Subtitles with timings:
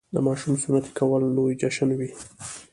[0.13, 2.09] د ماشوم سنتي کول لوی جشن وي.